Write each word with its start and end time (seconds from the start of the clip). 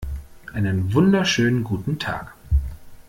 Einen 0.51 0.95
wunderschönen 0.95 1.63
guten 1.63 1.99
Tag! 1.99 2.33